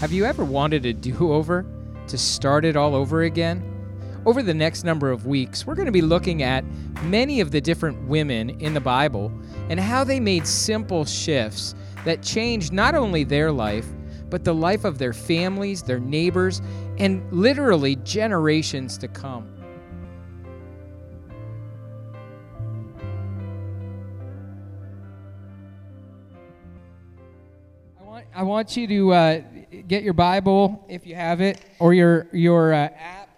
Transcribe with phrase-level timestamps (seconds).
[0.00, 1.64] Have you ever wanted a do over
[2.08, 3.62] to start it all over again?
[4.26, 6.64] Over the next number of weeks, we're going to be looking at
[7.04, 9.32] many of the different women in the Bible
[9.70, 11.74] and how they made simple shifts
[12.04, 13.86] that changed not only their life,
[14.30, 16.60] but the life of their families, their neighbors,
[16.98, 19.54] and literally generations to come.
[28.36, 29.42] I want, you to uh,
[29.82, 33.28] get your Bible if you have it, or your, your uh, app.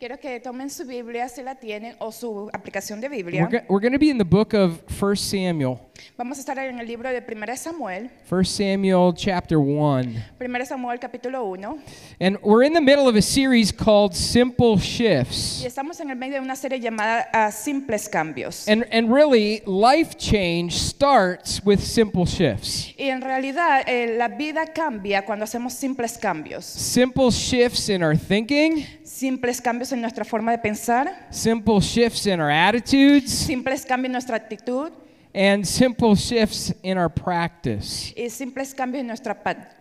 [0.00, 3.46] Quiero que tomen su Biblia si la tienen o su aplicación de We're, Biblia.
[3.46, 5.78] go- we're going to be in the book of 1 Samuel.
[6.16, 10.14] Vamos a estar en el libro de 1 Samuel, 1 Samuel chapter 1.
[10.40, 11.82] 1 Samuel capítulo 1.
[12.18, 15.62] And we're in the middle of a series called Simple Y Shifts.
[15.66, 18.66] estamos en el medio de una serie llamada ah, Simples Cambios.
[18.68, 22.94] And, and really, life change starts with simple shifts.
[22.96, 26.64] Y en realidad eh, la vida cambia cuando hacemos simples cambios.
[26.64, 32.40] Simple shifts in our thinking, Simples cambios en nuestra forma de pensar, simple shifts in
[32.40, 34.92] our attitudes, simples cambios en nuestra actitud
[35.34, 38.12] and simple shifts in our practice.
[38.16, 39.34] y simples cambios en nuestra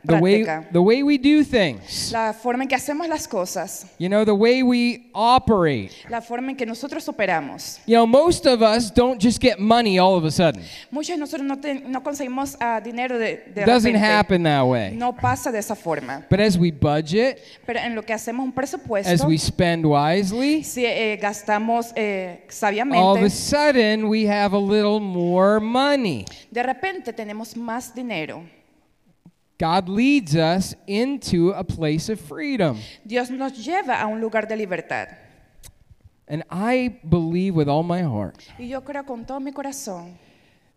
[0.05, 4.08] The way, the way we do things, La forma en que hacemos las cosas, you
[4.08, 5.92] know, the way we operate.
[6.09, 7.80] la forma en que nosotros operamos.
[7.86, 10.64] You know, most of us don't just get money all of a sudden.
[10.92, 14.05] Muchos de nosotros no, te- no conseguimos ah, dinero de, de doesn't repente.
[14.05, 14.92] happen that way.
[14.95, 16.25] No pasa de esa forma.
[16.30, 20.64] But as we budget, Pero en lo que hacemos un presupuesto, as we spend wisely,
[20.64, 22.42] si eh, gastamos eh,
[22.94, 26.26] all of a sudden we have a little more money.
[26.52, 28.44] de repente tenemos más dinero.
[29.59, 32.80] God leads us into a place of freedom.
[33.04, 35.10] Dios nos lleva a un lugar de libertad.
[36.28, 40.17] And I believe with all my heart Y yo creo con todo mi corazón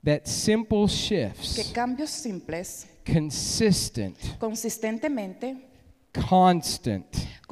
[0.02, 5.56] that simple que shifts, cambios simples, consistent, consistentemente,
[6.12, 7.06] constant,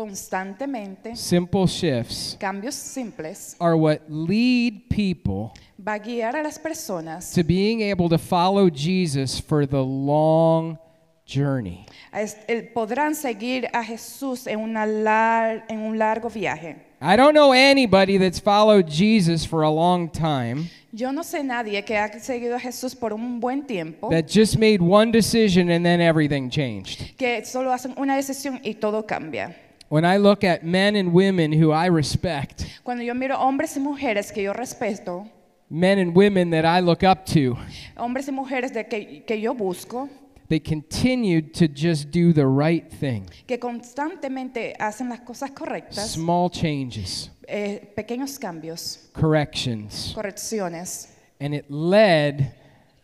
[0.04, 7.32] constantemente, simple shifts cambios simples, are what lead people va a guiar a las personas
[7.34, 10.78] to being able to follow Jesus for the long
[11.26, 11.84] journey.
[12.12, 16.76] a es- el- podrán seguir a Jesús en, una lar- en un largo viaje.
[17.02, 21.82] I don't know anybody that's followed Jesus for a long time Yo no sé nadie
[21.84, 25.84] que ha seguido a Jesús por un buen tiempo, that just made one decision and
[25.84, 27.16] then everything changed.
[27.16, 29.54] que solo hacen una decisión y todo cambia.
[29.90, 33.80] When I look at men and women who I respect, Cuando yo miro hombres y
[33.80, 35.28] mujeres que yo respeto,
[35.68, 37.56] men and women that I look up to,
[37.96, 40.08] hombres y mujeres de que, que yo busco,
[40.48, 43.26] they continued to just do the right thing.
[43.48, 51.08] que constantemente hacen las cosas correctas, Small changes, eh, pequeños cambios, corrections, correcciones,
[51.40, 52.52] and it led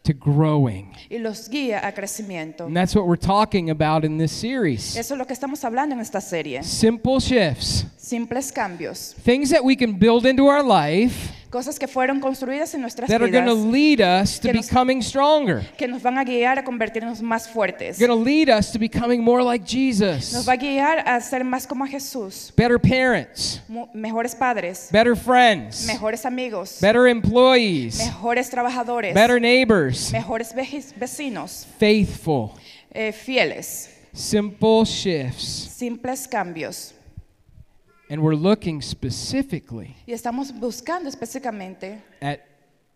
[0.07, 0.93] to growing.
[1.11, 2.65] y los guía a crecimiento.
[2.67, 4.97] And that's what we're talking about in this series.
[4.97, 6.63] Eso es lo que estamos hablando en esta serie.
[6.63, 12.21] Simple shifts, Simples cambios, things that we can build into our life cosas que fueron
[12.21, 15.67] construidas en nuestras that are going to vidas, lead us to Que nos- becoming stronger.
[15.79, 17.99] que nos van a guiar a convertirnos más fuertes.
[17.99, 20.47] Going to lead us to becoming more like Nos Jesus.
[20.47, 25.17] va a guiar a ser más como a Jesús, Better parents, mu- mejores padres, better
[25.17, 32.53] friends, mejores amigos, better employees, mejores trabajadores, better neighbors, mejores veji- vecinos, faithful,
[32.93, 35.71] eh, fieles, simple shifts.
[35.77, 36.93] simples cambios.
[38.09, 42.41] And we're looking specifically Y estamos buscando específicamente at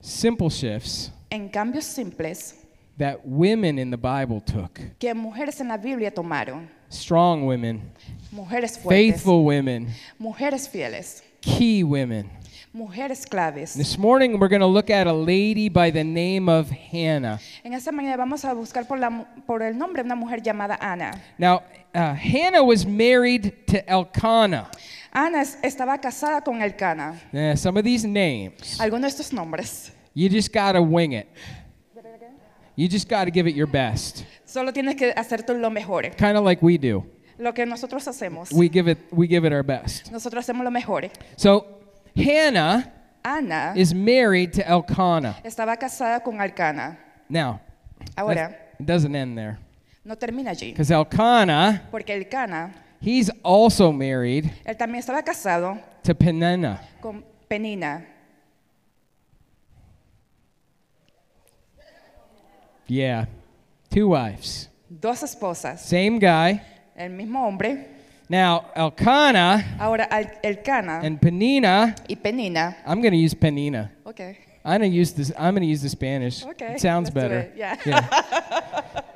[0.00, 2.54] simple shifts en cambios simples
[2.98, 4.78] that women in the Bible took.
[5.00, 6.68] que mujeres en la Biblia tomaron.
[6.90, 7.92] Strong women,
[8.32, 9.88] Mujeres fuertes, faithful women,
[10.18, 12.30] mujeres fieles, key women.
[12.72, 13.74] mujeres claves.
[13.74, 17.40] This morning we're going to look at a lady by the name of Hannah.
[17.64, 20.78] En esta mañana vamos a buscar por, la por el nombre de una mujer llamada
[20.80, 21.20] Ana.
[21.38, 21.62] Now,
[21.94, 24.70] uh, Hannah was married to Elkanah.
[25.12, 27.20] Ana es- estaba casada con Elcana.
[27.32, 29.92] Yeah, some of these names, Algunos de estos nombres.
[30.14, 31.26] you just got to wing it.
[32.76, 34.24] You just got to give it your best.
[34.44, 36.02] Solo tienes que hacerte lo mejor.
[36.16, 37.04] Kind of like we do.
[37.38, 38.52] Lo que nosotros hacemos.
[38.52, 40.10] We give it we give it our best.
[40.10, 41.10] Nosotros hacemos lo mejor.
[41.36, 41.66] So,
[42.16, 42.92] Hannah
[43.24, 45.36] Ana is married to Elkanah.
[45.44, 46.96] estaba casada con Elcana.
[47.28, 47.60] Now,
[48.16, 49.58] Ahora, it doesn't end there.
[50.04, 50.74] no termina allí.
[50.74, 56.80] Cuz Elkanah, Porque Elcana, he's also married él también estaba casado to Peninnah.
[57.00, 58.06] con Penina.
[62.86, 63.26] Yeah.
[63.90, 64.68] Two wives.
[64.88, 65.80] Dos esposas.
[65.80, 66.60] Same guy.
[66.96, 67.86] El mismo hombre.
[68.28, 72.76] Now, Elkanah Ahora, Al- Elcana and Penina, y Penina.
[72.86, 73.90] I'm going to use Penina.
[74.06, 74.38] Okay.
[74.64, 76.44] I'm going to use this I'm going to use the Spanish.
[76.44, 77.38] Okay, It sounds let's do better.
[77.40, 77.76] it, yeah.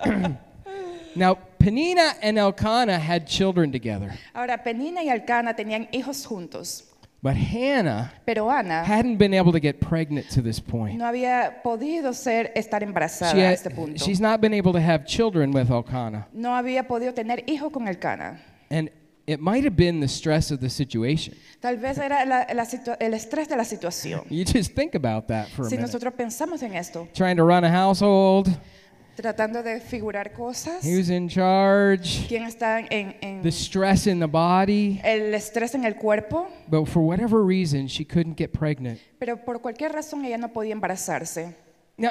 [0.05, 0.37] Yeah.
[1.17, 5.09] now, Penina and Elkanah had children together, Ahora, Penina y
[5.57, 6.85] tenían hijos juntos,
[7.23, 10.99] but Hannah pero Ana hadn't been able to get pregnant to this point.
[10.99, 14.05] no había podido ser estar embarazada She a had- este punto.
[14.05, 16.27] she's not been able to have children with Elkanah.
[16.35, 18.41] No había podido tener hijos con Elcana.
[18.71, 18.91] And
[19.27, 21.35] it might have been the stress of the situation.
[21.61, 24.25] Tal vez era la- la situa- el estrés de la situación.
[24.29, 25.87] You just think about that for a Si minute.
[25.87, 28.49] nosotros pensamos en esto, Trying to run a household,
[29.15, 34.27] tratando de figurar cosas, who's in charge, quién está en, en the stress in the
[34.27, 35.01] body.
[35.05, 38.99] el estrés en el cuerpo, But for whatever reason, she couldn't get pregnant.
[39.19, 41.55] pero por cualquier razón ella no podía embarazarse.
[41.97, 42.11] Now,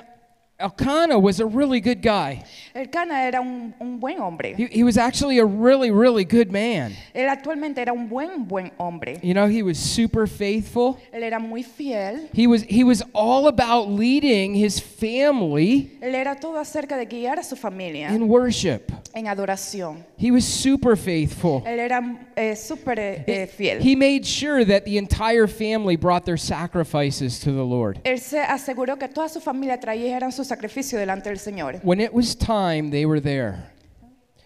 [0.63, 2.43] Elkanah was a really good guy.
[2.73, 4.53] Elcana era un, un buen hombre.
[4.55, 6.93] He, he was actually a really, really good man.
[7.13, 9.19] Él actualmente era un buen, buen hombre.
[9.21, 10.97] You know, he was super faithful.
[11.13, 12.29] Él era muy fiel.
[12.33, 17.39] He was he was all about leading his family Él era todo acerca de guiar
[17.39, 18.91] a su familia in worship.
[19.13, 20.05] en adoración.
[20.17, 21.61] He was super faithful.
[21.65, 22.01] Él era
[22.35, 23.81] eh, súper eh, eh, fiel.
[23.81, 27.99] He made sure that the entire family brought their sacrifices to the Lord.
[28.03, 31.79] Él se aseguró que toda su familia trajera su sacrificio delante del Señor.
[31.83, 33.71] When it was time, they were there.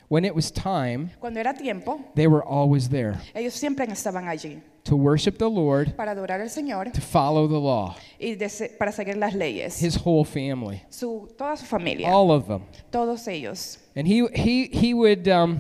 [0.10, 4.62] When it was time, Cuando era tiempo, they were always there ellos siempre estaban allí
[4.86, 7.94] to worship the Lord, para adorar al Señor to follow the law.
[8.18, 8.48] y de
[8.80, 9.78] para seguir las leyes.
[9.82, 12.62] His whole family, Su, toda su familia, all of them.
[12.90, 13.80] todos ellos.
[13.98, 15.60] And he he he would um,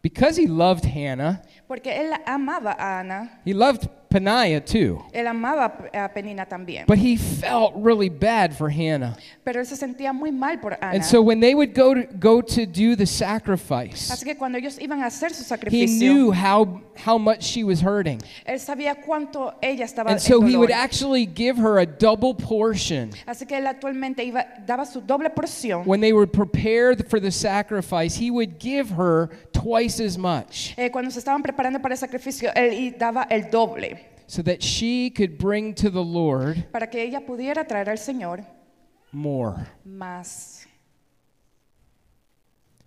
[0.00, 5.02] because he loved Hannah, Porque él amaba a Ana, he loved Peniah too.
[5.12, 6.86] él amaba a Penina también.
[6.86, 9.16] But he felt really bad for Hannah.
[9.44, 10.92] Pero él se sentía muy mal por Ana.
[10.94, 14.58] And so when they would go to go to do the sacrifice, Así que cuando
[14.58, 18.20] ellos iban a hacer su he sacrificio, knew how how much she was hurting.
[18.44, 23.10] él sabía cuánto ella estaba And so he would actually give her a double portion.
[23.26, 25.86] Así que él actualmente iba, daba su doble porción.
[25.86, 30.90] When they were prepared for the sacrifice, he would give her twice as much Eh,
[30.90, 34.01] cuando se estaban preparando para el sacrificio, él daba el doble
[34.32, 38.46] so that she could bring to the Lord para que ella pudiera traer al Señor
[39.12, 39.66] more.
[39.84, 40.66] más.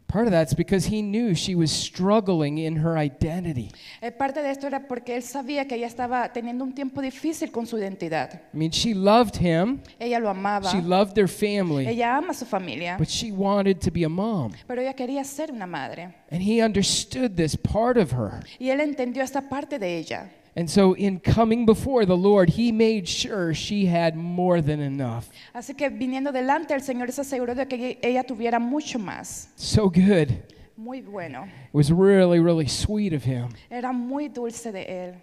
[0.08, 3.70] Part of that's because he knew she was struggling in her identity.
[4.02, 7.52] Eh, parte de esto era porque él sabía que ella estaba teniendo un tiempo difícil
[7.52, 8.42] con su identidad.
[8.52, 12.46] I mean, she loved him, Ella lo amaba, she loved their family, ella ama su
[12.46, 14.54] familia, but she wanted to be a mom.
[14.66, 16.16] pero ella quería ser una madre.
[16.32, 18.44] And he understood this part of her.
[18.58, 20.32] Y él entendió esta parte de ella.
[20.58, 25.30] And so, in coming before the Lord, he made sure she had more than enough.
[25.54, 29.50] Así que viniendo delante del Señor, se aseguró de que ella tuviera mucho más.
[29.58, 30.32] So good.
[30.78, 31.44] Muy bueno.
[31.44, 33.50] It was really, really sweet of him.
[33.70, 35.16] Era muy dulce de él.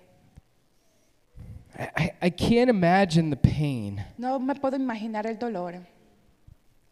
[1.78, 4.04] I, I can't imagine the pain.
[4.18, 5.80] No me puedo imaginar el dolor.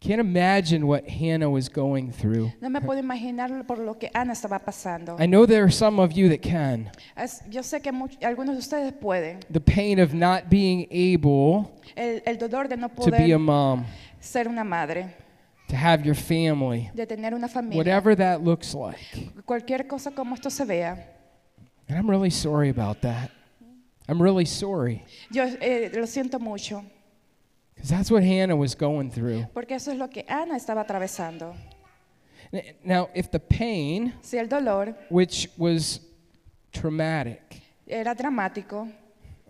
[0.01, 2.51] Can't imagine what Hannah was going through.
[2.59, 5.15] No me puedo imaginar por lo que Ana estaba pasando.
[5.19, 6.89] I know there are some of you that can.
[7.15, 9.41] Es- yo sé que much- algunos de ustedes pueden.
[9.51, 13.85] The pain of not being able El, el dolor de no to be a mom,
[14.19, 15.13] ser una madre,
[15.69, 17.77] to have your family, de tener una familia.
[17.77, 18.97] whatever that looks like.
[19.45, 20.97] Cualquier cosa como esto se vea.
[21.87, 23.29] And I'm really sorry about that.
[24.09, 25.03] I'm really sorry.
[25.31, 26.83] Yo eh, lo siento mucho,
[27.81, 29.47] Because that's what Hannah was going through.
[29.55, 31.55] porque eso es lo que Ana estaba atravesando.
[32.83, 35.99] Now, if the pain, Si el dolor which was
[36.71, 38.91] traumatic, era dramático,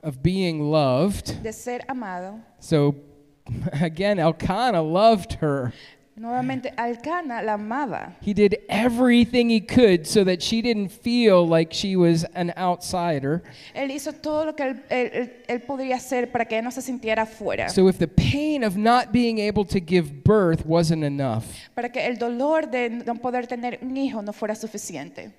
[0.02, 2.96] of being loved, de ser amado, so
[3.82, 5.74] again, Elkanah loved her.
[6.22, 8.16] Nuevamente Alcana la amaba.
[8.22, 13.42] He did everything he could so that she didn't feel like she was an outsider.
[13.74, 16.72] Él hizo todo lo que él, él- él- él podría hacer para que ella no
[16.72, 17.70] se sintiera afuera.
[17.70, 22.06] So if the pain of not being able to give birth wasn't enough, para que
[22.06, 25.32] el dolor de no poder tener un hijo no fuera suficiente.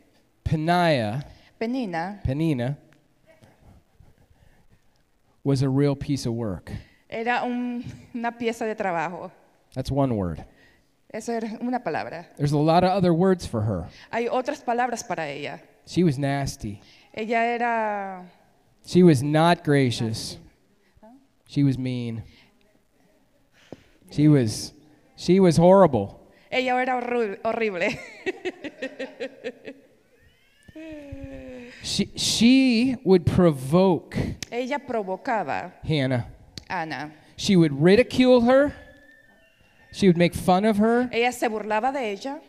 [0.45, 1.25] Peniah,
[1.59, 2.77] Penina Penina,
[5.45, 6.71] was a real piece of work.
[7.09, 7.85] era un-
[8.15, 9.31] una pieza de trabajo.
[9.75, 10.45] That's one word.
[11.13, 12.27] Esa era una palabra.
[12.39, 13.87] There's a lot of other words for her.
[14.11, 15.61] Hay otras palabras para ella.
[15.87, 16.81] She was nasty.
[17.15, 18.25] Ella era,
[18.87, 20.39] She was not gracious.
[21.47, 22.23] She was mean.
[24.11, 24.73] She was
[25.17, 26.19] she was horrible.
[26.51, 27.81] ella era horrible.
[31.83, 34.17] She she would provoke
[34.51, 36.27] ella provocaba Hannah.
[36.71, 37.13] Ana.
[37.37, 38.73] She would ridicule her.
[39.93, 41.09] She would make fun of her.
[41.13, 42.41] Ella se burlaba de ella.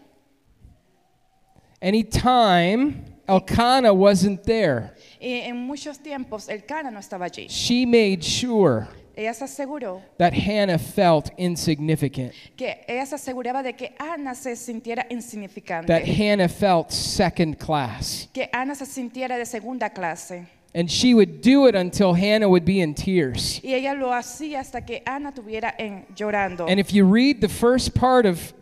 [1.82, 7.48] Anytime Elkanah wasn't there, Y en muchos tiempos Elcana no estaba allí.
[7.50, 13.74] she made sure ella se aseguró that Hannah felt insignificant, que ella se aseguraba de
[13.74, 18.28] que Ana se sintiera insignificante, that Hannah felt second class.
[18.34, 20.48] que Ana se sintiera de segunda clase.
[20.76, 23.62] And she would do it until Hannah would be in tears.
[23.64, 25.32] Y ella lo hacía hasta que Ana
[25.78, 26.68] en, llorando.
[26.68, 28.54] And if you read the first part of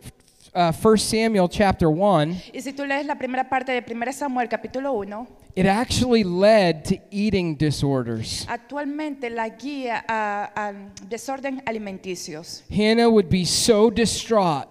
[0.54, 4.50] uh, 1 Samuel chapter 1, Y si tú lees la primera parte de 1 Samuel
[4.50, 8.46] capítulo 1, it actually led to eating disorders.
[8.50, 10.74] actualmente la guía a, a
[11.08, 12.64] desorden alimenticios.
[12.70, 14.68] Hannah would be so distraught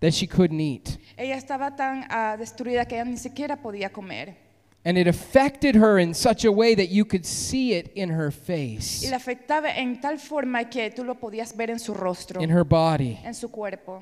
[0.00, 0.98] that she couldn't eat.
[1.16, 4.45] Ella estaba tan ah, destruida que ella ni siquiera podía comer.
[4.86, 8.30] And it affected her in such a way that you could see it in her
[8.30, 12.40] face, Y la afectaba en tal forma que tú lo podías ver en su rostro,
[12.40, 13.18] in her body.
[13.24, 13.98] en su cuerpo.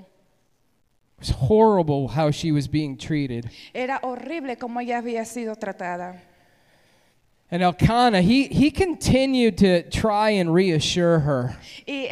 [1.16, 3.48] It was horrible how she was being treated.
[3.72, 6.20] Era horrible como ella había sido tratada.
[7.50, 11.56] And Elkanah, he, he continued to try and reassure her.
[11.86, 12.08] Y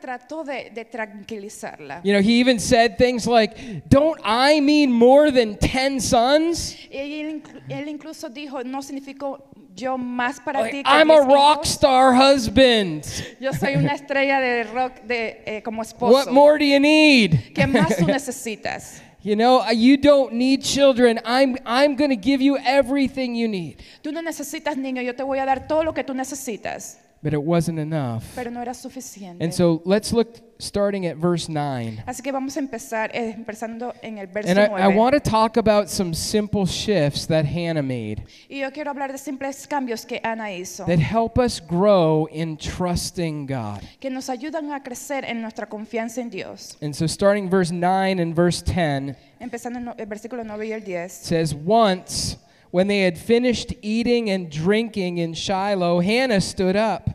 [0.00, 2.00] trató de, de tranquilizarla.
[2.02, 6.76] You know, he even said things like, Don't I mean more than 10 sons?
[6.90, 9.42] Y él, incluso dijo, no significó
[9.76, 13.04] yo más para Like, ti que I'm a rock star husband.
[13.38, 17.52] Yo soy una estrella de rock de, eh, como What more do you need?
[17.54, 19.02] ¿Qué más tú necesitas?
[19.22, 21.20] You know, uh, you don't need children.
[21.26, 23.82] I'm, I'm going to give you everything you need.
[24.02, 26.98] Tú no necesitas niño, yo te voy a dar todo lo que tú necesitas.
[27.22, 28.24] But it wasn't enough.
[28.34, 29.44] Pero no era suficiente.
[29.44, 32.02] And so let's look starting at verse 9.
[32.06, 34.82] Así que vamos a empezar, eh, empezando en el verso And I, 9.
[34.82, 39.12] I want to talk about some simple shifts that Hannah made Y yo quiero hablar
[39.12, 43.82] de simples cambios que Ana hizo, that help us grow in trusting God.
[44.00, 46.78] que nos ayudan a crecer en nuestra confianza en Dios.
[46.80, 50.82] And so starting verse 9 and verse 10 Empezando en el versículo 9 y el
[50.84, 51.12] 10.
[51.12, 52.38] says, Once,
[52.70, 57.10] when they had finished eating and drinking in Shiloh, Hannah stood up.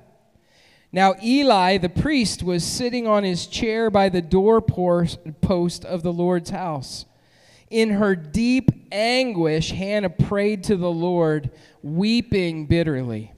[0.91, 6.51] Now Eli the priest was sitting on his chair by the doorpost of the Lord's
[6.51, 7.05] house.
[7.69, 13.31] In her deep anguish, Hannah prayed to the Lord, weeping bitterly.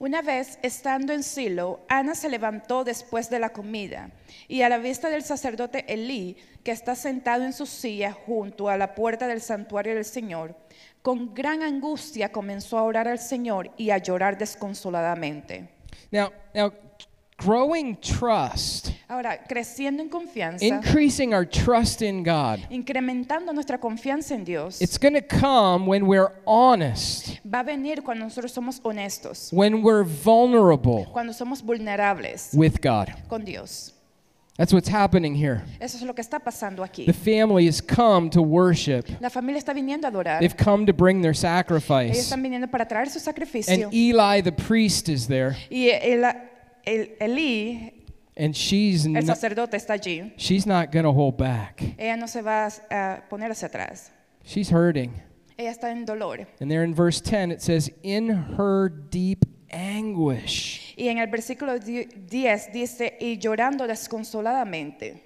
[0.00, 4.10] Una vez, estando en Silo, Ana se levantó después de la comida,
[4.48, 8.76] y a la vista del sacerdote Elí, que está sentado en su silla junto a
[8.76, 10.56] la puerta del santuario del Señor,
[11.04, 15.68] con gran angustia comenzó a orar al Señor y a llorar desconsoladamente.
[16.10, 16.72] Now, now
[17.36, 24.46] growing trust, Ahora, creciendo en confianza, increasing our trust in God, incrementando nuestra confianza en
[24.46, 29.50] Dios, it's going to come when we're honest, va a venir cuando nosotros somos honestos,
[29.52, 33.10] when we're vulnerable cuando somos vulnerables with God.
[33.28, 33.93] con Dios.
[34.56, 35.64] That's what's happening here.
[35.80, 37.06] Eso es lo que está pasando aquí.
[37.06, 39.08] The family has come to worship.
[39.20, 40.38] La familia está viniendo a adorar.
[40.40, 42.16] They've come to bring their Ellos sacrifice.
[42.18, 43.72] están viniendo para traer su sacrificio.
[43.72, 46.24] And Eli the priest is there, Y el,
[46.86, 47.92] el, Elí,
[48.36, 50.32] and she's el not, sacerdote, está allí.
[50.36, 51.82] she's not going to hold back.
[51.98, 54.10] Ella no se va a poner hacia atrás.
[54.44, 55.20] She's hurting.
[55.58, 56.46] Ella está en dolor.
[56.60, 60.83] And there in verse 10 it says in her deep anguish.
[60.96, 65.22] Y en el versículo di- 10 dice, y llorando desconsoladamente.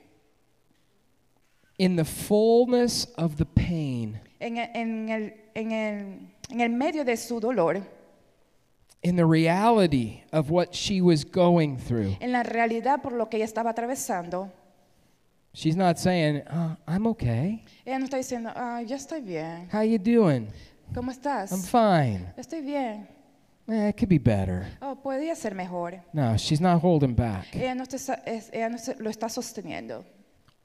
[1.79, 6.19] In the fullness of the pain, En el, en el, en el,
[6.51, 7.83] en el medio de su dolor,
[9.03, 12.17] in the reality of what she was going through.
[12.21, 14.51] en la realidad por lo que ella estaba atravesando,
[15.55, 17.65] She's not saying, uh, "I'm okay.
[17.85, 19.69] ella no está diciendo, ah, yo estoy bien.
[19.73, 20.49] How you doing?
[20.95, 21.51] ¿Cómo estás?
[21.53, 22.33] I'm fine.
[22.37, 23.09] Estoy bien.
[23.69, 26.01] Eh, it could be better." Oh, podría ser mejor.
[26.13, 27.55] No, she's not holding back.
[27.55, 30.05] Ella no, está- es- ella no lo está sosteniendo.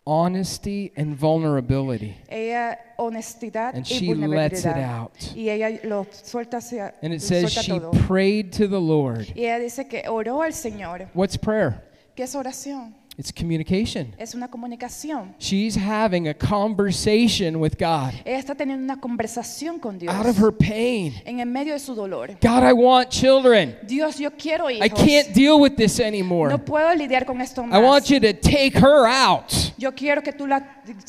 [0.06, 2.18] Honesty and vulnerability.
[2.28, 5.14] Ella honestidad And y she lets it out.
[5.34, 7.92] Y ella lo suelta hacia And it says suelta she todo.
[8.08, 9.28] prayed to the Lord.
[9.34, 11.08] Y ella dice que oró al Señor.
[11.14, 11.82] What's prayer?
[12.16, 12.94] ¿Qué es oración?
[13.16, 14.16] It's communication.
[14.18, 15.36] Es una comunicación.
[15.38, 20.38] She's having a conversation with God Ella está teniendo una conversación con Dios out of
[20.38, 21.14] her pain.
[21.26, 22.36] en el medio de su dolor.
[22.42, 23.76] God, I want children.
[23.88, 26.50] Dios, yo quiero I can't deal with this anymore.
[26.50, 29.52] No puedo lidiar con esto I want you to take her out.
[29.78, 30.58] Yo quiero que tú la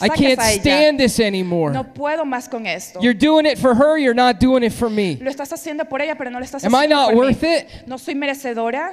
[0.00, 0.60] I can't a ella.
[0.60, 1.72] stand this anymore.
[1.72, 3.00] No puedo más con esto.
[3.00, 5.16] You're doing it for her, you're not doing it for me.
[5.20, 7.28] Lo estás haciendo por ella, pero no lo estás Am I not por mí.
[7.28, 7.86] worth it?
[7.86, 8.92] No soy merecedora.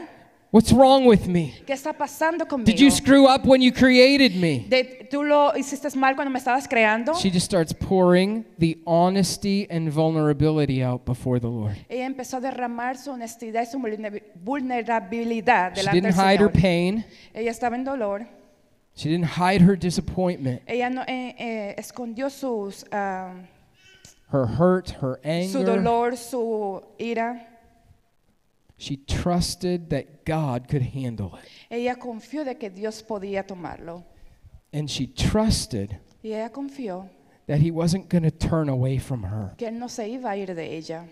[0.51, 1.53] What's wrong with me?
[1.65, 2.65] ¿Qué está pasando conmigo?
[2.65, 4.65] Did you screw up when you created me?
[4.67, 7.13] De- tú lo hiciste mal cuando me estabas creando.
[7.13, 11.77] She just starts pouring the honesty and vulnerability out before the Lord.
[11.89, 13.79] Ella empezó a derramar su honestidad y su
[14.43, 17.05] vulnerabilidad She delante del didn't hide her pain.
[17.33, 18.27] Ella estaba en dolor.
[18.93, 23.35] She didn't hide her disappointment, Ella no eh, eh, escondió sus, ah,
[24.33, 25.65] her hurt, her su anger.
[25.65, 27.47] dolor, su ira.
[28.81, 31.47] She trusted that God could handle it.
[31.69, 34.03] Ella confió de que Dios podía tomarlo.
[34.73, 37.07] And she trusted Y ella confió
[37.45, 39.53] that He wasn't going to turn away from her.
[39.55, 41.05] que Él no se iba a ir de ella.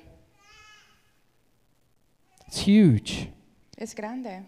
[2.47, 3.29] It's huge.
[3.77, 4.47] Es grande.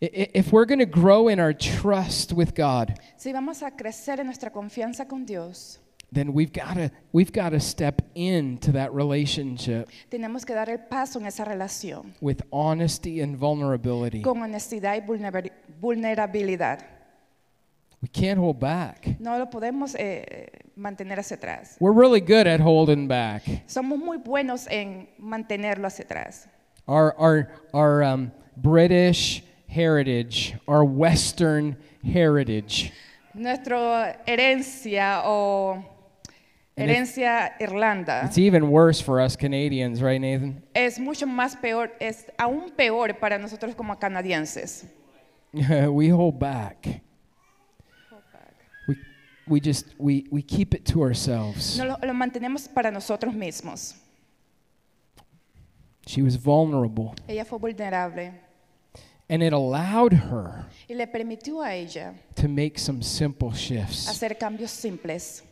[0.00, 4.26] If we're going to grow in our trust with God, Si vamos a crecer en
[4.26, 5.78] nuestra confianza con Dios,
[6.12, 10.78] then we've got to we've got to step into that relationship tenemos que dar el
[10.78, 14.22] paso en esa relación with honesty and vulnerability.
[14.22, 15.00] con honestidad y
[15.80, 16.96] vulnerabilidad.
[18.02, 19.18] We can't hold back.
[19.18, 21.76] No lo podemos eh, mantener hacia atrás.
[21.80, 23.42] We're really good at holding back.
[23.66, 26.46] Somos muy buenos en mantenerlo hacia atrás.
[26.86, 32.92] Our our our um, British heritage, our Western heritage,
[33.34, 35.84] Nuestra herencia o
[36.76, 40.62] herencia Irlanda it's even worse for us Canadians, right, Nathan?
[40.74, 44.84] es mucho más peor, es aún peor para nosotros como canadienses.
[45.88, 47.00] we hold back.
[48.86, 48.96] We
[49.48, 51.78] we just we we keep it to ourselves.
[51.78, 53.94] No lo, lo mantenemos para nosotros mismos.
[56.06, 58.32] She was vulnerable, Ella fue vulnerable
[59.28, 64.06] and it allowed her y le permitió a ella to make some simple shifts.
[64.08, 65.42] hacer cambios simples.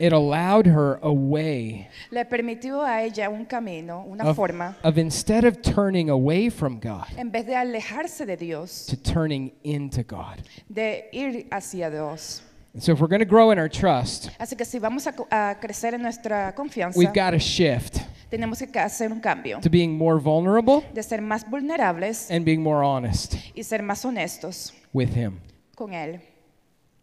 [0.00, 4.96] It allowed her a way Le permitió a ella un camino, una of, forma, of
[4.96, 10.02] instead of turning away from God, en vez de alejarse de Dios, to turning into
[10.02, 10.40] God.
[10.72, 12.40] de ir hacia Dios.
[12.72, 15.12] And so if we're going to grow in our trust, Así que si vamos a,
[15.30, 19.68] a crecer en nuestra confianza, we've got to shift tenemos que hacer un cambio to
[19.68, 24.72] being more vulnerable de ser más vulnerables and being more honest y ser más honestos
[24.94, 25.40] with Him.
[25.76, 26.20] con Él.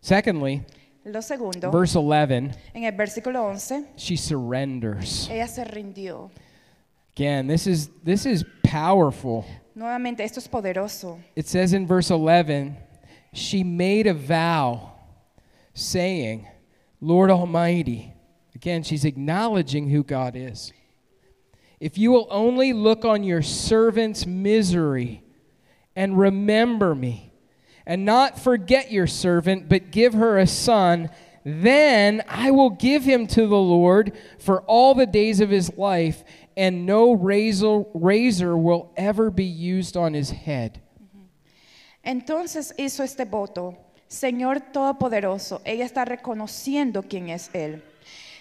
[0.01, 0.63] Secondly,
[1.07, 5.29] Lo segundo, verse 11, en el versículo 11, she surrenders.
[5.29, 6.29] ella se rindió.
[7.15, 9.45] Again, this is this is powerful.
[9.75, 11.19] Nuevamente, esto es poderoso.
[11.35, 12.75] It says in verse 11,
[13.31, 14.91] she made a vow
[15.73, 16.47] saying,
[16.99, 18.13] Lord Almighty.
[18.55, 20.73] Again, she's acknowledging who God is.
[21.79, 25.23] If you will only look on your servant's misery
[25.95, 27.26] and remember me,
[27.87, 31.09] and not forget your servant, but give her a son,
[31.45, 36.25] then I will give him to the Lord for all the days of his life,
[36.57, 40.81] and no razor, razor will ever be used on his head.
[41.01, 41.23] Mm-hmm.
[42.03, 43.77] Entonces hizo este voto,
[44.09, 47.81] Señor Todopoderoso, ella está reconociendo quién es Él.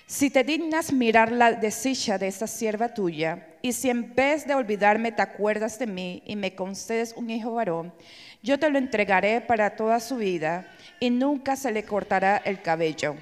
[0.09, 4.55] Si te dignas mirar la desdicha de esta sierva tuya, y si en vez de
[4.55, 7.93] olvidarme te acuerdas de mí y me concedes un hijo varón,
[8.43, 10.67] yo te lo entregaré para toda su vida
[11.01, 13.17] y nunca se le cortará el cabello.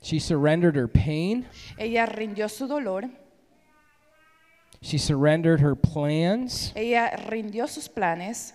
[0.00, 3.08] She surrendered her pain, Ella rindió su dolor,
[4.80, 8.54] she surrendered her plans, ella rindió sus planes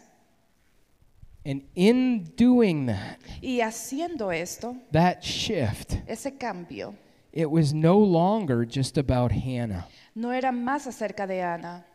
[1.45, 6.95] and in doing that, y haciendo esto, that shift, ese cambio,
[7.33, 9.85] it was no longer just about Hannah.
[10.15, 11.85] no era más acerca de Ana.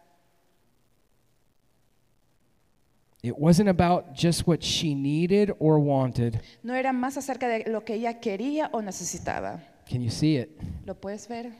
[3.28, 6.40] It wasn't about just what she needed or wanted.
[6.62, 9.60] No era más acerca de lo que ella quería o necesitaba.
[9.86, 10.58] Can you see it?
[10.86, 11.52] ¿Lo puedes ver?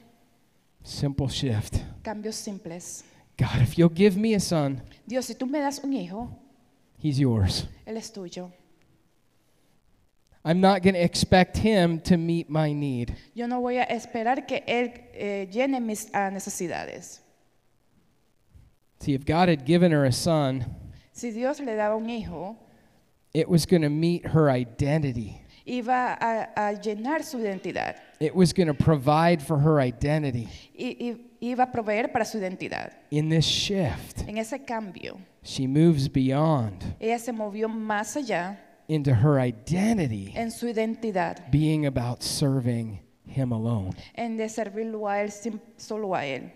[0.83, 1.75] Simple shift.
[2.03, 3.03] Cambios simples.
[3.37, 6.29] God, if you'll give me a son, Dios, si tú me das un hijo,
[6.97, 7.67] he's yours.
[7.85, 8.51] él es tuyo.
[10.43, 13.15] I'm not going to expect him to meet my need.
[13.35, 17.19] Yo no voy a esperar que él eh, llene mis ah, necesidades.
[18.99, 20.65] See, if God had given her a son,
[21.19, 22.55] Si Dios le daba un hijo,
[23.33, 25.41] it was going to meet her identity.
[25.67, 27.97] iba a, a llenar su identidad.
[28.21, 30.47] It was going to provide for her identity.
[30.73, 31.15] Y, y
[31.53, 32.93] iba a proveer para su identidad.
[33.11, 39.13] In this shift, En ese cambio, she moves beyond ella se movió más allá into
[39.13, 43.91] her identity en su identidad, being about serving him alone.
[44.15, 45.31] en de servirlo a él,
[45.77, 46.49] solo a él.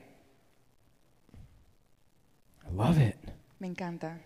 [2.65, 3.17] I love it.
[3.60, 4.19] Me encanta.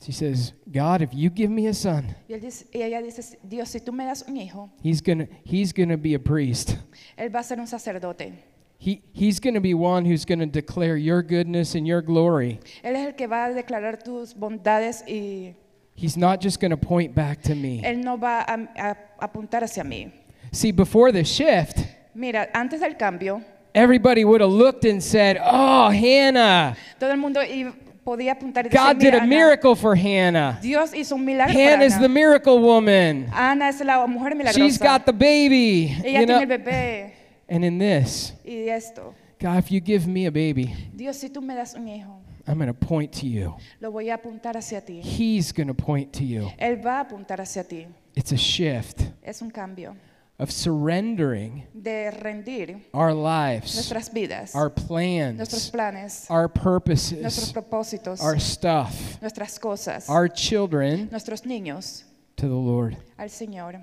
[0.00, 3.70] She says, God, if you give me a son, Y, él dice- ella dice, Dios,
[3.70, 6.76] si tú me das un hijo, he's going to he's to be a priest.
[7.18, 8.32] él va a ser un sacerdote.
[8.78, 12.60] He, he's going to be one who's going to declare your goodness and your glory.
[12.84, 15.56] Él es el que va a declarar tus bondades y
[15.94, 17.80] He's not just going to point back to me.
[17.82, 20.12] él no va a, a apuntar hacia mí.
[20.52, 21.78] See, before the shift,
[22.14, 23.42] Mira, antes del cambio,
[23.74, 27.72] everybody would have looked and said, Oh, Hannah, todo el mundo i-
[28.06, 30.58] podía apuntar y decir, God did a Ana, miracle for Hannah.
[30.62, 32.02] Dios hizo un milagro para Hannah's Ana.
[32.02, 33.28] the miracle woman.
[33.32, 34.84] Ana es la mujer She's milagrosa.
[34.84, 35.92] got the baby.
[36.04, 37.12] Ella You tiene el know, bebé.
[37.48, 41.42] And in this, Y esto, God, if you give me a baby, Dios, si tú
[41.42, 43.56] me das un hijo, I'm going to point to you.
[43.80, 45.00] lo voy a apuntar hacia ti.
[45.00, 46.48] He's going to point to you.
[46.60, 47.86] Él va a apuntar hacia ti.
[48.14, 49.96] It's a shift Es un cambio
[50.38, 57.52] of surrendering de rendir our lives, nuestras vidas, our plans, nuestros planes, our purposes, nuestros
[57.52, 62.02] propósitos, our stuff, nuestras cosas, our children nuestros niños
[62.36, 63.82] to the Lord, al Señor,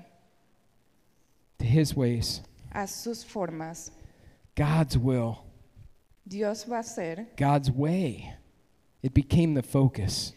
[1.58, 2.40] to His ways,
[2.72, 3.90] a sus formas.
[4.54, 5.44] God's will,
[6.26, 8.32] Dios va a hacer God's way.
[9.02, 10.32] It became the focus.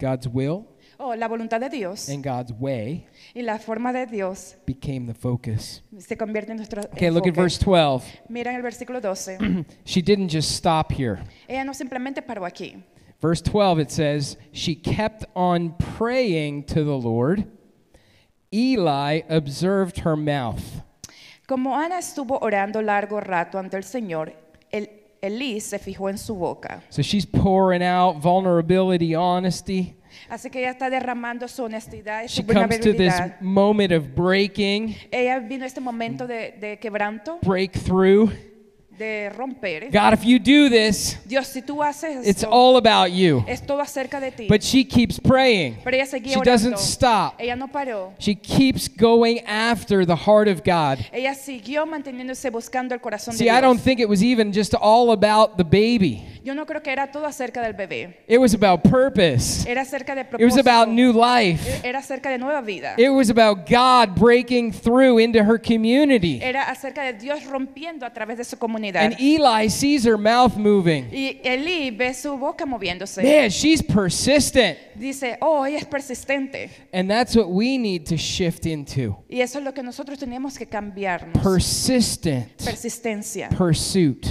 [0.00, 0.66] God's will
[1.02, 5.14] Oh, la voluntad de Dios and God's way y la forma de Dios became the
[5.14, 5.82] focus.
[5.98, 7.40] se convierte en nuestro Okay, look at enfoque.
[7.42, 8.20] verse 12.
[8.28, 9.38] Mira en el versículo 12.
[9.86, 11.22] She didn't just stop here.
[11.48, 12.82] Ella no simplemente paró aquí.
[13.22, 17.46] Verse 12, it says, She kept on praying to the Lord.
[18.52, 20.82] Eli observed her mouth.
[21.46, 24.34] Como Ana estuvo orando largo rato ante el Señor,
[24.70, 24.88] el,
[25.22, 26.82] Elí se fijó en su boca.
[26.90, 29.96] So she's pouring out vulnerability, honesty.
[30.28, 34.04] Así que ella está derramando su honestidad y She su comes to this moment of
[34.14, 38.30] breaking, Ella vino a este momento de, de quebranto, breakthrough.
[39.00, 39.84] De romper.
[39.84, 39.90] ¿eh?
[39.90, 43.42] God, if you do this, Dios, si tú haces it's all about you.
[43.48, 44.46] es todo acerca de ti.
[44.46, 45.78] But she keeps praying.
[45.82, 46.50] Pero ella seguía She orando.
[46.50, 47.34] doesn't stop.
[47.38, 48.12] Ella no paró.
[48.18, 50.98] She keeps going after the heart of God.
[51.12, 54.74] Ella siguió manteniéndose buscando el corazón See, de I don't think it was even just
[54.74, 56.26] all about the baby.
[56.42, 58.16] Yo no creo que era todo acerca del bebé.
[58.26, 59.68] It was about purpose.
[59.68, 61.80] Era acerca de It was about new life.
[61.82, 62.94] Era acerca de nueva vida.
[62.96, 66.40] It was about God breaking through into her community.
[66.42, 68.89] Era acerca de Dios rompiendo a través de su comunidad.
[68.98, 71.08] And Eli sees her mouth moving.
[71.12, 73.22] Y Elí ve su boca moviéndose.
[73.22, 74.78] Man, she's persistent.
[74.96, 76.70] Dice, oh, ella es persistente.
[76.92, 80.56] And that's what we need to shift into Y eso es lo que nosotros tenemos
[80.58, 81.42] que cambiarnos.
[81.42, 83.48] persistent Persistencia.
[83.50, 84.26] pursuit.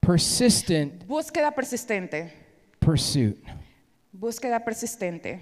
[0.00, 2.32] Persistent Búsqueda persistente.
[2.80, 3.38] pursuit.
[4.12, 5.40] Búsqueda persistente.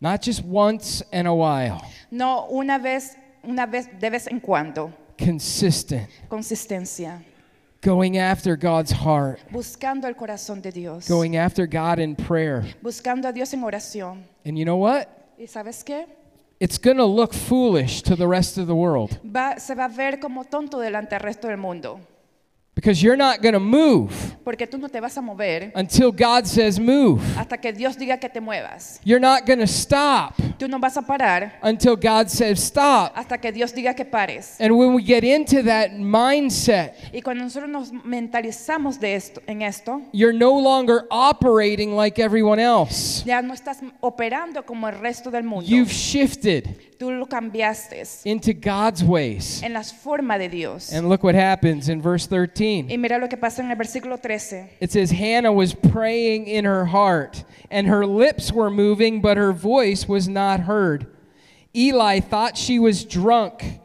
[0.00, 4.92] Not just once in a while, No una vez, una vez de vez en cuando.
[5.24, 6.08] Consistent.
[6.28, 7.22] Consistencia.
[7.82, 11.08] Going after God's heart, Buscando el corazón de Dios.
[11.08, 12.62] going after God in prayer.
[12.82, 14.24] Buscando a Dios en oración.
[14.44, 15.08] And you know what?
[15.38, 16.06] ¿Y sabes qué?
[16.60, 19.88] It's going to look foolish to the rest of the world Va, se va a
[19.88, 22.00] ver como tonto delante del resto del mundo.
[22.80, 24.10] Because you're not going to move
[24.44, 27.20] Porque tú no te vas a mover until God says move.
[27.36, 29.00] hasta que Dios diga que te muevas.
[29.04, 33.12] You're not going to stop Tú no vas a parar until God says stop.
[33.14, 34.56] hasta que Dios diga que pares.
[34.60, 39.62] And when we get into that mindset, Y cuando nosotros nos mentalizamos de esto, en
[39.62, 43.22] esto, you're no longer operating like everyone else.
[43.24, 45.66] ya no estás operando como el resto del mundo.
[45.68, 49.62] You've shifted Tú lo cambiaste into God's ways.
[49.62, 50.92] en las formas de Dios.
[50.92, 52.90] And look what happens in verse 13.
[52.90, 54.68] Y mira lo que pasa en el versículo 13.
[54.80, 59.54] It says, Hannah was praying in her heart, and her lips were moving, but her
[59.54, 61.06] voice was not heard.
[61.74, 63.80] Eli thought she was drunk.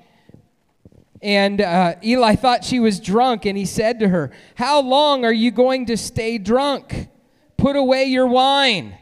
[1.22, 5.32] And uh, Eli thought she was drunk, and he said to her, How long are
[5.32, 7.08] you going to stay drunk?
[7.56, 8.98] Put away your wine.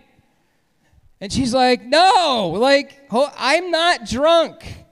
[1.24, 4.84] And she's like, No, like, I'm not drunk.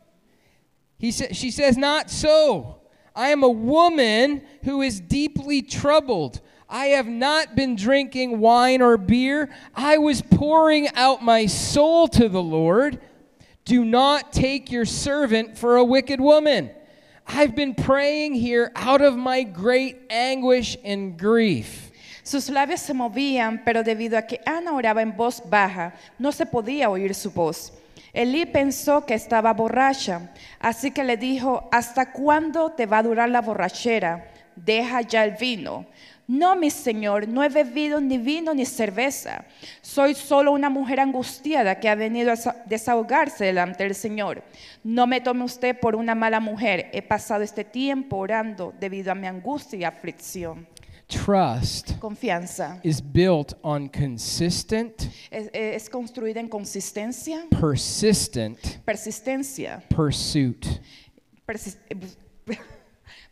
[0.98, 2.84] He sa- she says, Not so.
[3.14, 6.40] I am a woman who is deeply troubled.
[6.70, 9.54] I have not been drinking wine or beer.
[9.76, 13.02] I was pouring out my soul to the Lord.
[13.66, 16.72] Do not take your servant for a wicked woman.
[17.28, 21.91] I've been praying here out of my great anguish and grief.
[22.32, 26.46] Sus labios se movían, pero debido a que Ana oraba en voz baja, no se
[26.46, 27.74] podía oír su voz.
[28.14, 33.28] Elí pensó que estaba borracha, así que le dijo, ¿hasta cuándo te va a durar
[33.28, 34.30] la borrachera?
[34.56, 35.86] Deja ya el vino.
[36.26, 39.44] No, mi señor, no he bebido ni vino ni cerveza.
[39.82, 44.42] Soy solo una mujer angustiada que ha venido a sa- desahogarse delante del Señor.
[44.86, 46.90] No me tome usted por una mala mujer.
[46.94, 50.66] He pasado este tiempo orando debido a mi angustia y aflicción.
[51.12, 52.80] Trust Confianza.
[52.84, 60.80] is built on consistent, Es, es construida en consistencia, persistent persistencia, pursuit.
[61.46, 61.78] persis-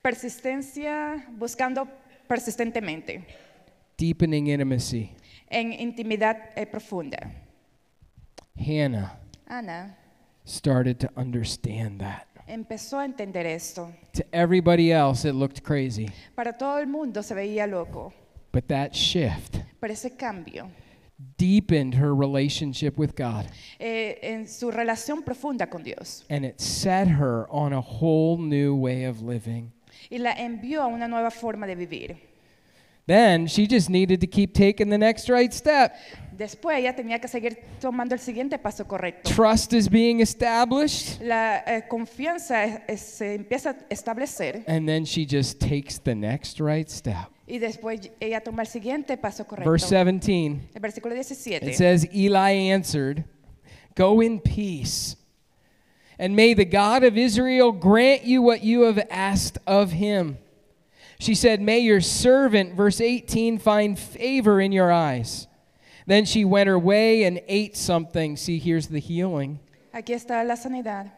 [0.02, 1.88] persistencia, buscando
[2.28, 3.26] persistentemente,
[3.98, 5.12] Deepening intimacy.
[5.50, 7.18] en intimidad eh, profunda.
[8.58, 9.98] Hannah Ana
[10.46, 12.28] started to understand that.
[12.50, 13.92] Empezó a entender esto.
[14.14, 16.08] To everybody else, it looked crazy.
[16.36, 18.14] Para todo el mundo se veía loco,
[18.52, 20.70] But that shift pero ese cambio
[21.38, 23.46] deepened her relationship with God.
[23.78, 28.76] eh, en su relación profunda con Dios And it set her on a whole new
[28.76, 29.72] way of living.
[30.10, 32.29] y la envió a una nueva forma de vivir.
[33.10, 35.96] Then she just needed to keep taking the next right step.
[36.38, 39.28] Después ella tenía que seguir tomando el siguiente paso correcto.
[39.34, 41.20] Trust is being established.
[41.20, 46.14] La eh, confianza es- es- se empieza a establecer And then she just takes the
[46.14, 47.32] next right step.
[47.48, 49.72] y después ella toma el siguiente paso correcto.
[49.72, 50.70] Verse 17.
[50.76, 51.68] El versículo 17.
[51.68, 53.26] It says, Eli answered,
[53.96, 55.18] Go in peace,
[56.20, 60.38] and may the God of Israel grant you what you have asked of him.
[61.20, 65.48] She said, May your servant, verse 18, find favor in your eyes.
[66.08, 68.38] Then she went her way and ate something.
[68.38, 69.60] See, here's the healing.
[69.94, 71.12] Aquí está la sanidad.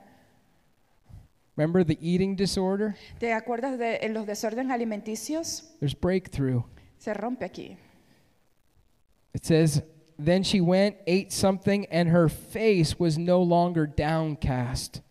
[1.55, 2.95] Remember the eating disorder?
[3.19, 5.63] ¿Te acuerdas de eh, los desórdenes alimenticios?
[5.79, 6.63] There's breakthrough.
[6.97, 7.77] Se rompe aquí.
[9.33, 9.83] It says,
[10.17, 15.01] Then she went, ate something, and her face was no longer downcast.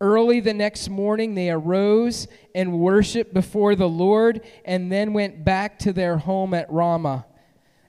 [0.00, 5.78] Early the next morning, they arose and worshiped before the Lord, and then went back
[5.80, 7.26] to their home at Ramah.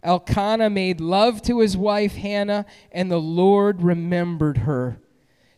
[0.01, 4.99] Elkanah made love to his wife Hannah, and the Lord remembered her.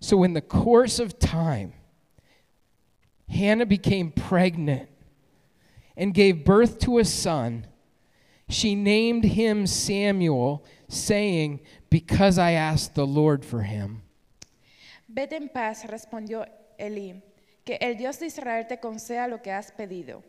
[0.02, 1.74] So, in the course of time,
[3.30, 4.90] Hannah became pregnant
[5.96, 7.68] and gave birth to a son.
[8.50, 14.02] She named him Samuel, saying, Because I asked the Lord for him.
[15.13, 16.47] Vete en paz, respondió
[16.78, 17.21] Elí,
[17.65, 20.24] que el Dios de Israel te conceda lo que has pedido.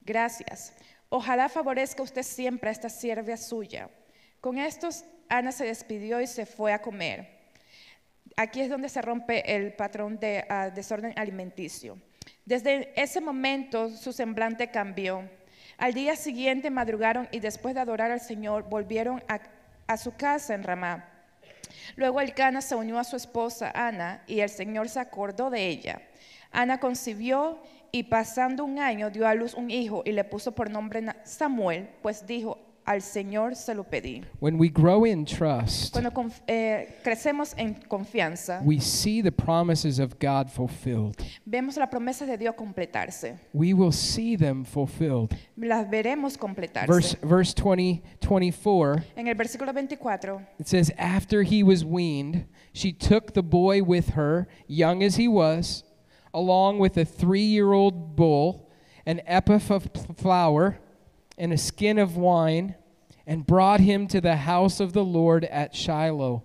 [0.00, 0.72] Gracias.
[1.08, 3.88] Ojalá favorezca usted siempre a esta sierva suya.
[4.40, 7.28] Con estos, Ana se despidió y se fue a comer.
[8.36, 11.96] Aquí es donde se rompe el patrón de ah, desorden alimenticio.
[12.44, 15.30] Desde ese momento su semblante cambió.
[15.78, 19.38] Al día siguiente madrugaron y después de adorar al Señor volvieron a,
[19.86, 21.13] a su casa en Ramá.
[21.96, 26.02] Luego Elcana se unió a su esposa Ana y el Señor se acordó de ella.
[26.50, 30.70] Ana concibió y pasando un año dio a luz un hijo y le puso por
[30.70, 34.22] nombre Samuel, pues dijo, al Señor se lo pedí.
[34.40, 36.12] When we grow in trust, Cuando
[36.46, 41.16] eh, crecemos en confianza, we see the promises of God fulfilled.
[41.46, 43.38] vemos de Dios completarse.
[43.52, 45.34] We will see them fulfilled.
[45.56, 46.86] Las veremos completarse.
[46.86, 52.92] Verse, verse 20, 24, en el versículo 24 it says, After he was weaned, she
[52.92, 55.84] took the boy with her, young as he was,
[56.32, 58.70] along with a three year old bull,
[59.06, 60.78] an ephah of flour,
[61.36, 62.74] and a skin of wine,
[63.26, 66.44] and brought him to the house of the Lord at Shiloh.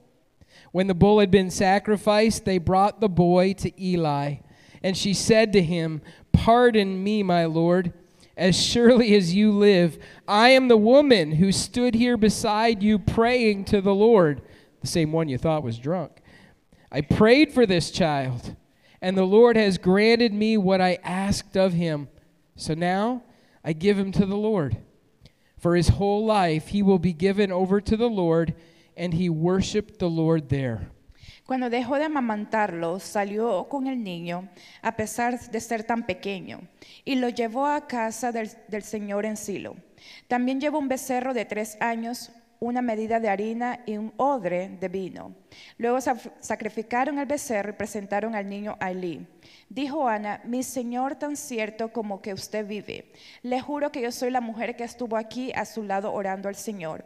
[0.72, 4.36] When the bull had been sacrificed, they brought the boy to Eli.
[4.84, 7.94] And she said to him, Pardon me, my lord.
[8.38, 13.66] As surely as you live, I am the woman who stood here beside you praying
[13.66, 14.42] to the Lord,
[14.80, 16.22] the same one you thought was drunk.
[16.90, 18.56] I prayed for this child,
[19.02, 22.08] and the Lord has granted me what I asked of him.
[22.56, 23.24] So now
[23.64, 24.78] I give him to the Lord.
[25.58, 28.56] For his whole life he will be given over to the Lord,
[28.96, 30.90] and he worshiped the Lord there.
[31.46, 34.48] Cuando dejó de amamantarlo, salió con el niño,
[34.84, 36.62] a pesar de ser tan pequeño,
[37.06, 39.76] y lo llevó a casa del, del Señor en Silo.
[40.28, 44.90] También llevó un becerro de tres años, una medida de harina y un odre de
[44.90, 45.34] vino.
[45.78, 49.26] Luego sa- sacrificaron el becerro y presentaron al niño a Elí.
[49.70, 53.12] Dijo Ana, mi señor tan cierto como que usted vive,
[53.44, 56.56] le juro que yo soy la mujer que estuvo aquí a su lado orando al
[56.56, 57.06] Señor.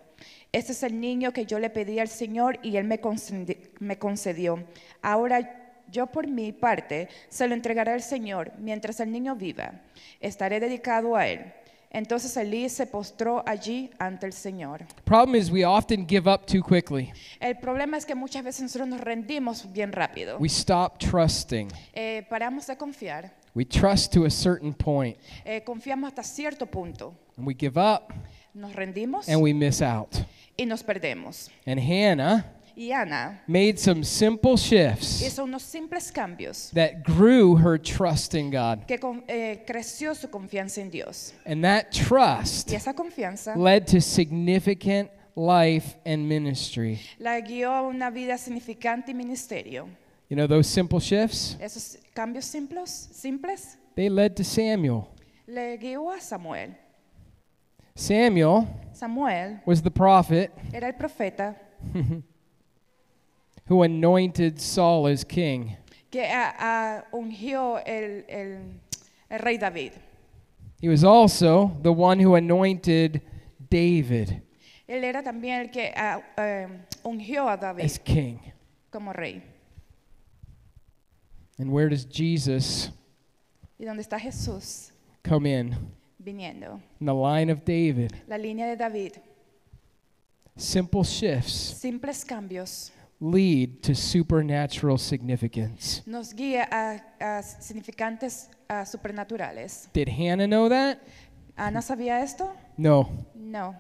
[0.52, 4.64] Este es el niño que yo le pedí al Señor y él me concedió.
[5.02, 5.60] Ahora
[5.92, 9.74] yo por mi parte se lo entregaré al Señor mientras el niño viva.
[10.20, 11.54] Estaré dedicado a él.
[11.94, 14.84] Entonces Elí se postró allí ante el Señor.
[15.06, 17.14] Problem is, we often give up too quickly.
[17.40, 20.38] El problema es que muchas veces nosotros nos rendimos bien rápido.
[20.40, 21.70] We stop trusting.
[21.94, 23.32] Eh, paramos de confiar.
[23.54, 27.14] We trust to a certain point, Eh, confiamos hasta cierto punto.
[27.38, 28.12] and we give up
[28.56, 30.10] Nos rendimos and we miss out.
[30.58, 31.52] y nos perdemos.
[31.68, 32.44] And Hannah
[32.76, 38.50] Y Ana made some simple shifts hizo unos simples cambios that grew her trust in
[38.50, 38.86] God.
[38.88, 41.34] que con- eh, creció su confianza en Dios.
[41.46, 47.00] And that trust Y esa confianza led to significant life and ministry.
[47.20, 49.88] la guió a una vida significante y ministerio.
[50.30, 55.08] You know, those simple shifts, Esos cambios simples, simples they led to Samuel.
[55.46, 56.76] le guió a Samuel.
[57.96, 61.56] Samuel Samuel was the prophet era el profeta
[63.68, 65.76] who anointed Saul as king.
[66.12, 68.80] que ah, ungió el, el-
[69.30, 69.94] el rey David.
[70.82, 73.22] He was also the one who anointed
[73.70, 74.42] David.
[74.88, 76.68] Él era también el que eh,
[77.04, 78.40] ungió a David as king.
[78.92, 79.42] como rey.
[81.58, 82.90] And where does Jesus
[83.80, 84.92] Y donde está Jesús
[85.24, 85.76] come in?
[86.20, 86.82] viniendo.
[87.00, 88.12] In the line of David.
[88.28, 89.14] La línea de David.
[90.56, 92.92] Simple shifts Simples cambios
[93.24, 96.02] lead to supernatural significance.
[96.06, 99.88] nos guía a, a significantes ah, supernaturales.
[99.94, 100.98] Did Hannah know that?
[101.56, 102.52] ¿Ana sabía esto?
[102.78, 103.76] No, No,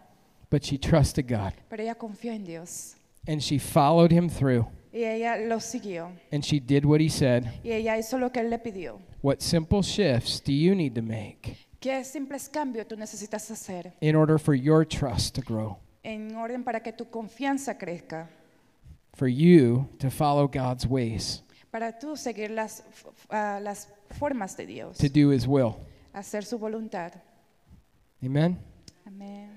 [0.49, 2.95] but she trusted God pero ella confió en Dios.
[3.27, 6.11] and she followed him through Y ella lo siguió.
[6.31, 7.45] and she did what he said.
[7.63, 8.99] Y ella hizo lo que él le pidió.
[9.21, 14.15] What simple shifts do you need to make ¿Qué simples cambios tú necesitas hacer in
[14.15, 15.77] order for your trust to grow?
[16.03, 18.29] en orden para que tu confianza crezca?
[19.15, 22.83] For you to follow God's ways, Para tú seguir las,
[23.29, 23.87] ah, las
[24.19, 25.79] formas de Dios, to do his will.
[26.13, 27.13] hacer su voluntad.
[28.23, 28.57] Amen.
[29.07, 29.49] Amén.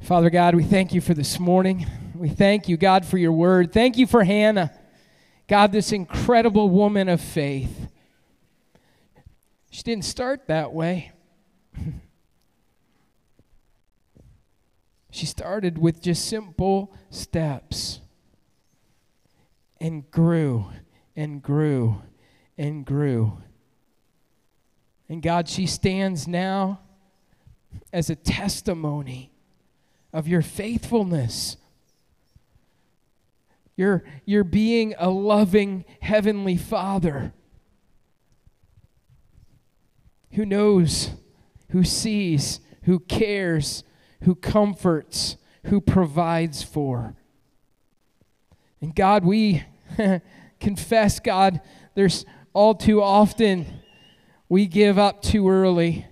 [0.00, 1.86] Father God, we thank you for this morning.
[2.14, 3.72] We thank you, God, for your word.
[3.72, 4.72] Thank you for Hannah.
[5.46, 7.88] God, this incredible woman of faith.
[9.70, 11.12] She didn't start that way.
[15.10, 17.99] she started with just simple steps
[19.80, 20.66] and grew
[21.16, 22.02] and grew
[22.58, 23.38] and grew.
[25.08, 26.80] And God, she stands now
[27.92, 29.32] as a testimony
[30.12, 31.56] of your faithfulness.
[33.76, 37.32] You're, you're being a loving Heavenly Father
[40.32, 41.10] who knows,
[41.70, 43.82] who sees, who cares,
[44.22, 47.16] who comforts, who provides for.
[48.80, 49.64] And God, we
[50.60, 51.60] confess, God,
[51.94, 53.66] there's all too often
[54.48, 56.06] we give up too early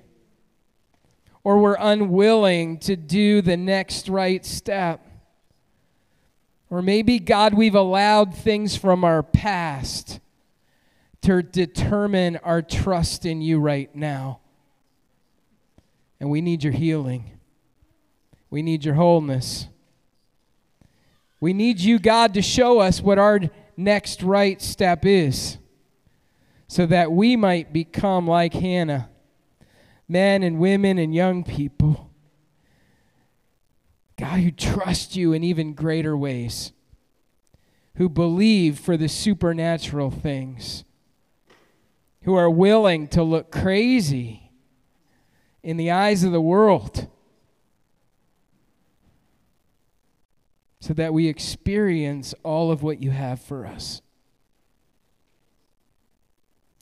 [1.45, 5.05] or we're unwilling to do the next right step.
[6.71, 10.21] Or maybe, God, we've allowed things from our past
[11.23, 14.41] to determine our trust in you right now.
[16.21, 17.39] And we need your healing.
[18.51, 19.69] We need your wholeness.
[21.41, 23.41] We need you, God, to show us what our
[23.79, 25.57] next right step is
[26.67, 29.09] so that we might become like Hannah
[30.09, 32.11] men and women and young people.
[34.17, 36.73] God, who trust you in even greater ways,
[37.97, 40.85] who believe for the supernatural things,
[42.23, 44.51] who are willing to look crazy
[45.63, 47.07] in the eyes of the world
[50.81, 54.01] so that we experience all of what you have for us.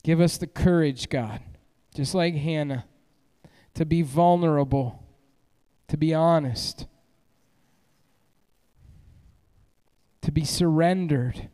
[0.03, 1.41] Give us the courage, God,
[1.95, 2.85] just like Hannah
[3.75, 5.03] to be vulnerable,
[5.89, 6.87] to be honest,
[10.23, 11.49] to be surrendered,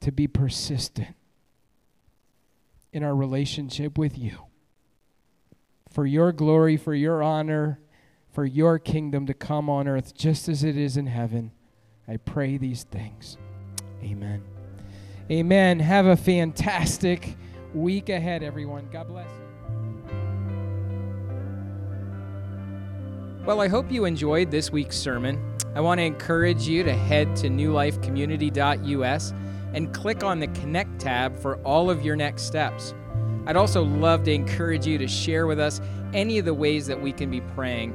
[0.00, 1.16] to be persistent
[2.92, 4.38] in our relationship with you.
[5.90, 7.80] For your glory, for your honor,
[8.32, 11.52] for your kingdom to come on earth just as it is in heaven.
[12.08, 13.36] I pray these things.
[14.02, 14.42] Amen.
[15.30, 15.78] Amen.
[15.78, 17.36] Have a fantastic
[17.74, 18.88] week ahead, everyone.
[18.90, 19.38] God bless you.
[23.44, 25.56] Well, I hope you enjoyed this week's sermon.
[25.74, 29.34] I want to encourage you to head to newlifecommunity.us
[29.74, 32.94] and click on the Connect tab for all of your next steps.
[33.46, 35.80] I'd also love to encourage you to share with us
[36.12, 37.94] any of the ways that we can be praying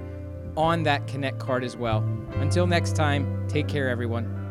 [0.57, 2.03] on that Connect card as well.
[2.33, 4.46] Until next time, take care, everyone.